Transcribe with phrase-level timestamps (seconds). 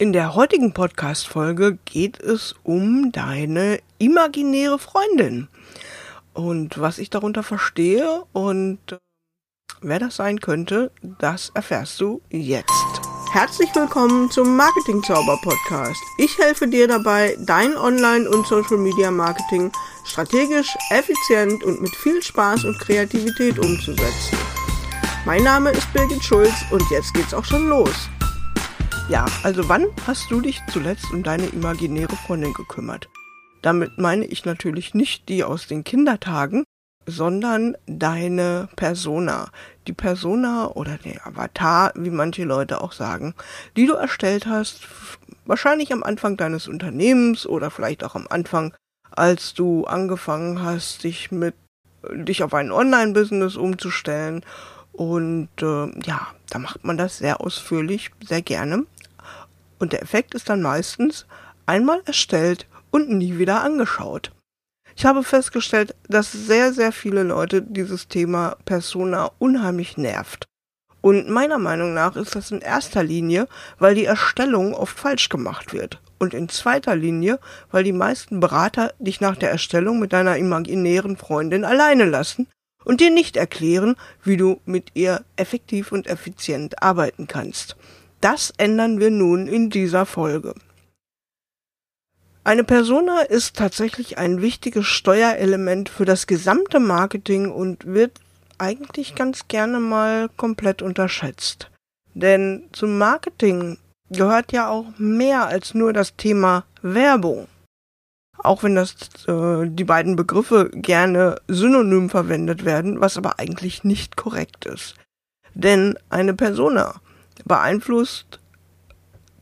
[0.00, 5.46] In der heutigen Podcast-Folge geht es um deine imaginäre Freundin.
[6.32, 8.96] Und was ich darunter verstehe und äh,
[9.82, 12.72] wer das sein könnte, das erfährst du jetzt.
[13.30, 16.02] Herzlich willkommen zum Marketing Zauber Podcast.
[16.18, 19.70] Ich helfe dir dabei, dein Online- und Social Media Marketing
[20.04, 24.36] strategisch, effizient und mit viel Spaß und Kreativität umzusetzen.
[25.24, 28.10] Mein Name ist Birgit Schulz und jetzt geht's auch schon los.
[29.06, 33.10] Ja, also wann hast du dich zuletzt um deine imaginäre Freundin gekümmert?
[33.60, 36.64] Damit meine ich natürlich nicht die aus den Kindertagen,
[37.04, 39.50] sondern deine Persona.
[39.86, 43.34] Die Persona oder der Avatar, wie manche Leute auch sagen,
[43.76, 44.80] die du erstellt hast,
[45.44, 48.74] wahrscheinlich am Anfang deines Unternehmens oder vielleicht auch am Anfang,
[49.10, 51.54] als du angefangen hast, dich mit
[52.10, 54.42] dich auf ein Online-Business umzustellen.
[54.92, 58.86] Und äh, ja, da macht man das sehr ausführlich, sehr gerne.
[59.78, 61.26] Und der Effekt ist dann meistens
[61.66, 64.32] einmal erstellt und nie wieder angeschaut.
[64.96, 70.46] Ich habe festgestellt, dass sehr, sehr viele Leute dieses Thema Persona unheimlich nervt.
[71.00, 75.72] Und meiner Meinung nach ist das in erster Linie, weil die Erstellung oft falsch gemacht
[75.72, 76.00] wird.
[76.18, 81.16] Und in zweiter Linie, weil die meisten Berater dich nach der Erstellung mit deiner imaginären
[81.16, 82.46] Freundin alleine lassen
[82.84, 87.76] und dir nicht erklären, wie du mit ihr effektiv und effizient arbeiten kannst.
[88.24, 90.54] Das ändern wir nun in dieser Folge.
[92.42, 98.12] Eine Persona ist tatsächlich ein wichtiges Steuerelement für das gesamte Marketing und wird
[98.56, 101.70] eigentlich ganz gerne mal komplett unterschätzt.
[102.14, 103.76] Denn zum Marketing
[104.08, 107.46] gehört ja auch mehr als nur das Thema Werbung.
[108.38, 108.94] Auch wenn das
[109.28, 114.94] äh, die beiden Begriffe gerne synonym verwendet werden, was aber eigentlich nicht korrekt ist.
[115.52, 117.02] Denn eine Persona
[117.44, 118.40] beeinflusst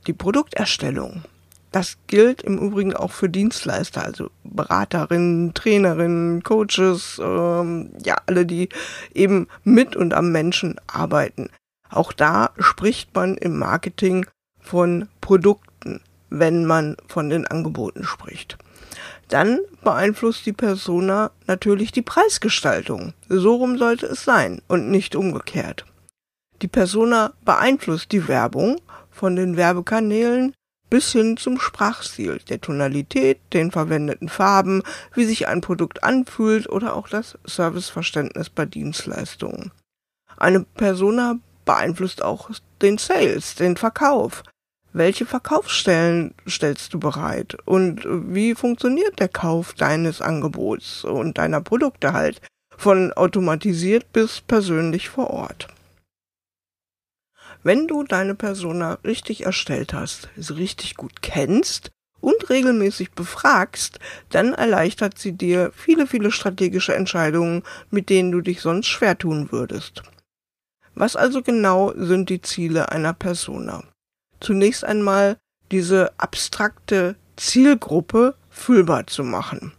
[0.07, 1.23] die Produkterstellung.
[1.71, 8.69] Das gilt im Übrigen auch für Dienstleister, also Beraterinnen, Trainerinnen, Coaches, ähm, ja, alle, die
[9.14, 11.48] eben mit und am Menschen arbeiten.
[11.89, 14.27] Auch da spricht man im Marketing
[14.61, 18.58] von Produkten, wenn man von den Angeboten spricht.
[19.29, 23.14] Dann beeinflusst die Persona natürlich die Preisgestaltung.
[23.31, 25.86] So rum sollte es sein und nicht umgekehrt.
[26.62, 28.80] Die Persona beeinflusst die Werbung
[29.11, 30.55] von den Werbekanälen
[30.89, 36.95] bis hin zum Sprachstil, der Tonalität, den verwendeten Farben, wie sich ein Produkt anfühlt oder
[36.95, 39.72] auch das Serviceverständnis bei Dienstleistungen.
[40.36, 44.45] Eine Persona beeinflusst auch den Sales, den Verkauf.
[44.92, 47.56] Welche Verkaufsstellen stellst du bereit?
[47.64, 52.40] Und wie funktioniert der Kauf deines Angebots und deiner Produkte halt?
[52.77, 55.68] Von automatisiert bis persönlich vor Ort.
[57.62, 63.98] Wenn du deine Persona richtig erstellt hast, sie richtig gut kennst und regelmäßig befragst,
[64.30, 69.52] dann erleichtert sie dir viele, viele strategische Entscheidungen, mit denen du dich sonst schwer tun
[69.52, 70.02] würdest.
[70.95, 73.84] Was also genau sind die Ziele einer Persona?
[74.40, 75.39] Zunächst einmal
[75.70, 79.72] diese abstrakte Zielgruppe fühlbar zu machen.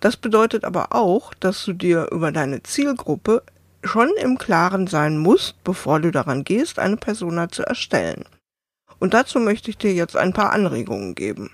[0.00, 3.42] Das bedeutet aber auch, dass du dir über deine Zielgruppe
[3.82, 8.24] schon im Klaren sein musst, bevor du daran gehst, eine Persona zu erstellen.
[8.98, 11.50] Und dazu möchte ich dir jetzt ein paar Anregungen geben.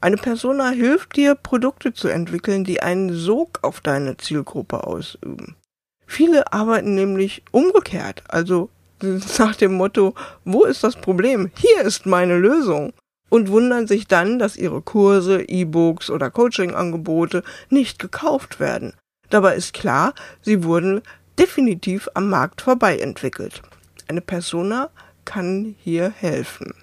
[0.00, 5.56] Eine Persona hilft dir, Produkte zu entwickeln, die einen Sog auf deine Zielgruppe ausüben.
[6.06, 8.68] Viele arbeiten nämlich umgekehrt, also
[9.38, 10.14] nach dem Motto,
[10.44, 11.50] wo ist das Problem?
[11.56, 12.92] Hier ist meine Lösung.
[13.28, 18.92] Und wundern sich dann, dass ihre Kurse, E-Books oder Coaching-Angebote nicht gekauft werden.
[19.30, 20.12] Dabei ist klar,
[20.42, 21.00] sie wurden
[21.38, 23.62] definitiv am Markt vorbei entwickelt.
[24.08, 24.90] Eine Persona
[25.24, 26.74] kann hier helfen.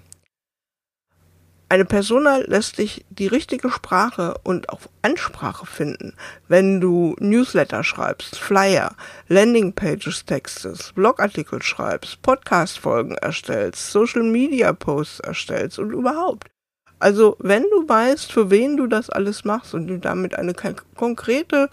[1.72, 6.14] Eine Persona lässt dich die richtige Sprache und auch Ansprache finden,
[6.48, 8.96] wenn du Newsletter schreibst, Flyer,
[9.28, 16.48] Landingpages textest, Blogartikel schreibst, Podcast-Folgen erstellst, Social-Media-Posts erstellst und überhaupt.
[16.98, 20.54] Also, wenn du weißt, für wen du das alles machst und du damit eine
[20.96, 21.70] konkrete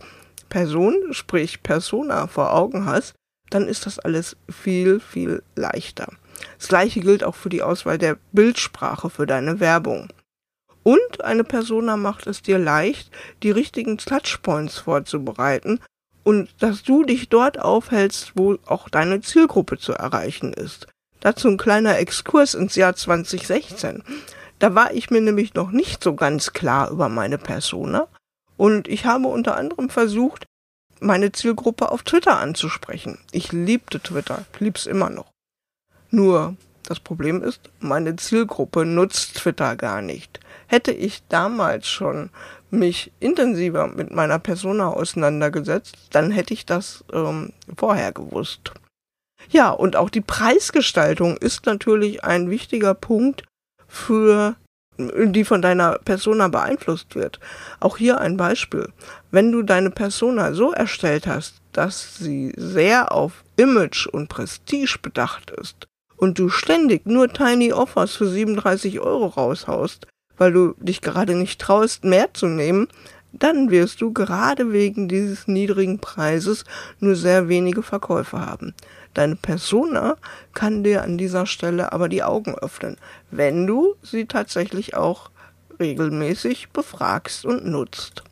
[0.50, 3.14] Person, sprich Persona vor Augen hast,
[3.50, 6.08] dann ist das alles viel, viel leichter.
[6.58, 10.10] Das gleiche gilt auch für die Auswahl der Bildsprache für deine Werbung.
[10.84, 13.12] Und eine Persona macht es dir leicht,
[13.44, 15.80] die richtigen Touchpoints vorzubereiten
[16.24, 20.88] und dass du dich dort aufhältst, wo auch deine Zielgruppe zu erreichen ist.
[21.20, 24.04] Dazu ein kleiner Exkurs ins Jahr 2016.
[24.60, 28.08] Da war ich mir nämlich noch nicht so ganz klar über meine Persona
[28.58, 30.46] und ich habe unter anderem versucht,
[31.00, 33.20] meine Zielgruppe auf Twitter anzusprechen.
[33.32, 35.32] Ich liebte Twitter, lieb's immer noch.
[36.10, 36.56] Nur,
[36.88, 40.40] Das Problem ist, meine Zielgruppe nutzt Twitter gar nicht.
[40.68, 42.30] Hätte ich damals schon
[42.70, 48.72] mich intensiver mit meiner Persona auseinandergesetzt, dann hätte ich das ähm, vorher gewusst.
[49.50, 53.44] Ja, und auch die Preisgestaltung ist natürlich ein wichtiger Punkt
[53.88, 54.56] für
[54.98, 57.40] die von deiner Persona beeinflusst wird.
[57.80, 58.90] Auch hier ein Beispiel.
[59.32, 65.52] Wenn du deine Persona so erstellt hast, dass sie sehr auf Image und Prestige bedacht
[65.52, 70.08] ist und du ständig nur Tiny Offers für 37 Euro raushaust,
[70.38, 72.88] weil du dich gerade nicht traust, mehr zu nehmen,
[73.34, 76.64] dann wirst du gerade wegen dieses niedrigen Preises
[77.00, 78.74] nur sehr wenige Verkäufe haben.
[79.18, 80.16] Deine Persona
[80.54, 82.98] kann dir an dieser Stelle aber die Augen öffnen,
[83.32, 85.32] wenn du sie tatsächlich auch
[85.80, 88.24] regelmäßig befragst und nutzt.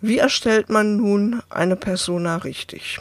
[0.00, 3.00] Wie erstellt man nun eine Persona richtig?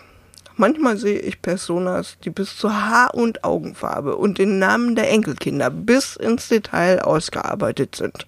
[0.58, 5.70] Manchmal sehe ich Personas, die bis zur Haar- und Augenfarbe und den Namen der Enkelkinder
[5.70, 8.28] bis ins Detail ausgearbeitet sind.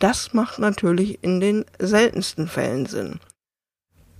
[0.00, 3.20] Das macht natürlich in den seltensten Fällen Sinn.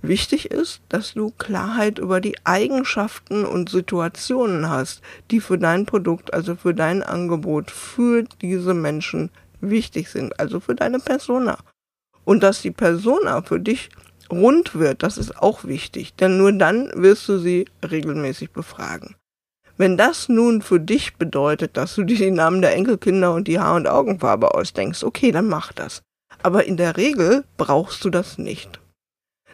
[0.05, 5.01] Wichtig ist, dass du Klarheit über die Eigenschaften und Situationen hast,
[5.31, 9.29] die für dein Produkt, also für dein Angebot, für diese Menschen
[9.61, 11.57] wichtig sind, also für deine Persona.
[12.25, 13.91] Und dass die Persona für dich
[14.29, 19.15] rund wird, das ist auch wichtig, denn nur dann wirst du sie regelmäßig befragen.
[19.77, 23.59] Wenn das nun für dich bedeutet, dass du dir die Namen der Enkelkinder und die
[23.59, 26.01] Haar- und Augenfarbe ausdenkst, okay, dann mach das.
[26.41, 28.82] Aber in der Regel brauchst du das nicht.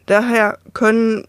[0.10, 1.28] Daher können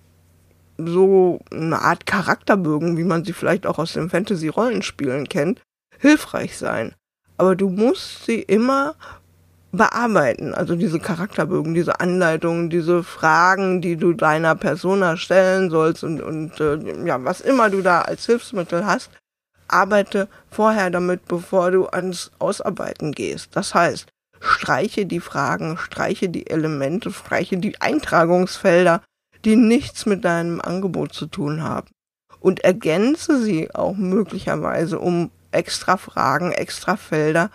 [0.79, 5.61] so eine Art Charakterbögen, wie man sie vielleicht auch aus den Fantasy-Rollenspielen kennt,
[5.99, 6.95] hilfreich sein.
[7.37, 8.95] Aber du musst sie immer
[9.71, 10.55] bearbeiten.
[10.55, 16.59] Also diese Charakterbögen, diese Anleitungen, diese Fragen, die du deiner Persona stellen sollst und, und
[16.59, 19.11] äh, ja, was immer du da als Hilfsmittel hast,
[19.69, 23.55] arbeite vorher damit, bevor du ans Ausarbeiten gehst.
[23.55, 24.09] Das heißt,
[24.41, 29.03] streiche die Fragen, streiche die Elemente, streiche die Eintragungsfelder,
[29.45, 31.89] die nichts mit deinem Angebot zu tun haben.
[32.41, 37.51] Und ergänze sie auch möglicherweise um extra Fragen, extra Felder,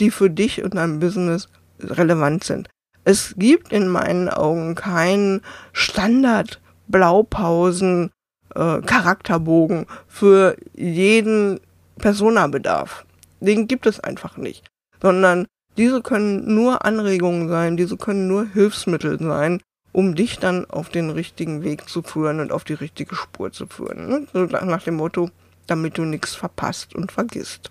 [0.00, 1.48] die für dich und dein Business
[1.80, 2.68] relevant sind.
[3.04, 5.42] Es gibt in meinen Augen keinen
[5.72, 8.10] Standard Blaupausen
[8.54, 11.60] äh, Charakterbogen für jeden
[11.98, 13.06] Personabedarf.
[13.40, 14.66] Den gibt es einfach nicht,
[15.00, 15.46] sondern
[15.76, 19.60] diese können nur Anregungen sein, diese können nur Hilfsmittel sein,
[19.92, 23.66] um dich dann auf den richtigen Weg zu führen und auf die richtige Spur zu
[23.66, 24.08] führen.
[24.08, 24.26] Ne?
[24.32, 25.30] So nach dem Motto,
[25.66, 27.70] damit du nichts verpasst und vergisst.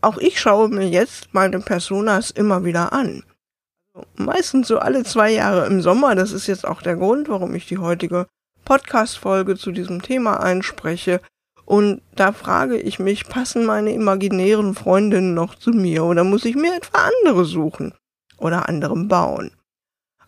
[0.00, 3.22] Auch ich schaue mir jetzt meine Personas immer wieder an.
[4.16, 6.14] Meistens so alle zwei Jahre im Sommer.
[6.14, 8.26] Das ist jetzt auch der Grund, warum ich die heutige
[8.64, 11.20] Podcast-Folge zu diesem Thema einspreche.
[11.64, 16.56] Und da frage ich mich, passen meine imaginären Freundinnen noch zu mir oder muss ich
[16.56, 17.94] mir etwa andere suchen
[18.36, 19.52] oder anderem bauen?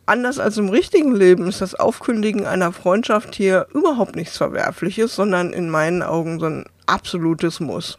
[0.07, 5.53] Anders als im richtigen Leben ist das Aufkündigen einer Freundschaft hier überhaupt nichts Verwerfliches, sondern
[5.53, 7.99] in meinen Augen so ein absolutes Muss.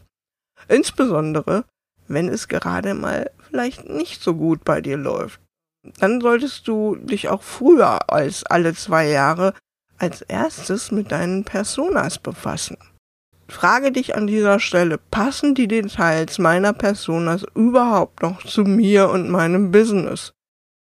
[0.68, 1.66] Insbesondere,
[2.08, 5.40] wenn es gerade mal vielleicht nicht so gut bei dir läuft.
[6.00, 9.54] Dann solltest du dich auch früher als alle zwei Jahre
[9.98, 12.78] als erstes mit deinen Personas befassen.
[13.48, 19.30] Frage dich an dieser Stelle, passen die Details meiner Personas überhaupt noch zu mir und
[19.30, 20.34] meinem Business?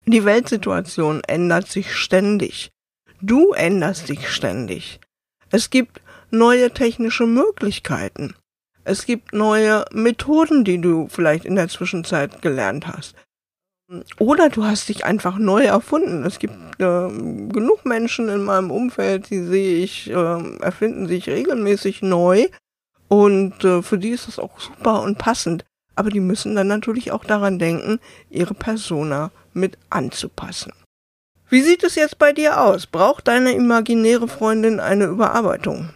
[0.05, 2.71] Die Weltsituation ändert sich ständig.
[3.21, 4.99] Du änderst dich ständig.
[5.51, 6.01] Es gibt
[6.31, 8.35] neue technische Möglichkeiten.
[8.83, 13.15] Es gibt neue Methoden, die du vielleicht in der Zwischenzeit gelernt hast.
[14.19, 16.25] Oder du hast dich einfach neu erfunden.
[16.25, 20.13] Es gibt äh, genug Menschen in meinem Umfeld, die sehe ich, äh,
[20.59, 22.47] erfinden sich regelmäßig neu.
[23.07, 25.65] Und äh, für die ist das auch super und passend.
[25.95, 30.71] Aber die müssen dann natürlich auch daran denken, ihre Persona mit anzupassen.
[31.49, 32.87] Wie sieht es jetzt bei dir aus?
[32.87, 35.89] Braucht deine imaginäre Freundin eine Überarbeitung?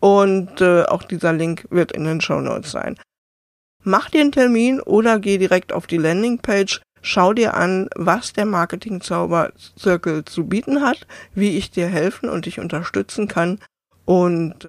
[0.00, 2.98] Und äh, auch dieser Link wird in den Show Notes sein.
[3.84, 8.46] Mach dir einen Termin oder geh direkt auf die Landingpage, schau dir an, was der
[8.46, 13.58] Marketing Zauber Circle zu bieten hat, wie ich dir helfen und dich unterstützen kann.
[14.04, 14.68] Und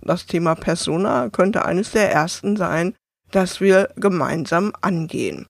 [0.00, 2.94] das Thema Persona könnte eines der ersten sein,
[3.30, 5.46] das wir gemeinsam angehen.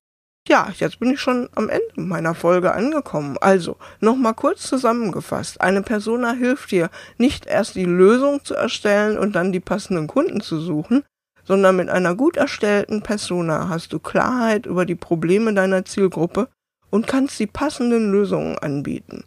[0.47, 3.37] Ja, jetzt bin ich schon am Ende meiner Folge angekommen.
[3.39, 5.61] Also, nochmal kurz zusammengefasst.
[5.61, 10.41] Eine Persona hilft dir, nicht erst die Lösung zu erstellen und dann die passenden Kunden
[10.41, 11.03] zu suchen,
[11.49, 16.47] sondern mit einer gut erstellten Persona hast du Klarheit über die Probleme deiner Zielgruppe
[16.91, 19.23] und kannst die passenden Lösungen anbieten.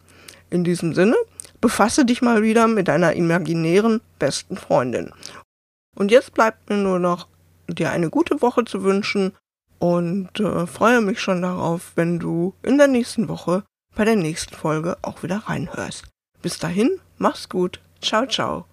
[0.49, 1.17] In diesem Sinne,
[1.59, 5.11] befasse dich mal wieder mit deiner imaginären besten Freundin.
[5.97, 7.27] Und jetzt bleibt mir nur noch,
[7.67, 9.33] dir eine gute Woche zu wünschen
[9.79, 13.65] und äh, freue mich schon darauf, wenn du in der nächsten Woche
[13.97, 16.05] bei der nächsten Folge auch wieder reinhörst.
[16.41, 17.81] Bis dahin, mach's gut.
[18.01, 18.65] Ciao, ciao.